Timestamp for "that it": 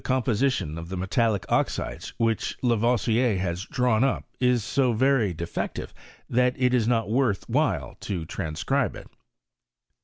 6.27-6.73